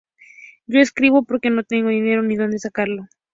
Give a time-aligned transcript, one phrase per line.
[0.65, 3.07] Yo escribo porque no tengo dinero ni donde sacarlo".